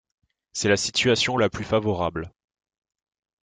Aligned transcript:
C'est 0.53 0.67
la 0.69 0.77
situation 0.77 1.37
la 1.37 1.51
plus 1.51 1.63
favorable. 1.63 2.33